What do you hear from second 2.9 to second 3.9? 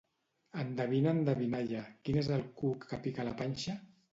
que pica a la panxa?